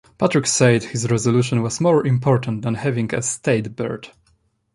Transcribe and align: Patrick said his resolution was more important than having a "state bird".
Patrick 0.17 0.47
said 0.47 0.81
his 0.85 1.11
resolution 1.11 1.61
was 1.61 1.79
more 1.79 2.07
important 2.07 2.63
than 2.63 2.73
having 2.73 3.13
a 3.13 3.21
"state 3.21 3.75
bird". 3.75 4.07